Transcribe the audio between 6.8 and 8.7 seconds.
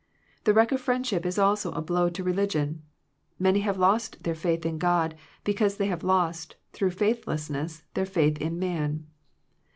faithlessness, their faith in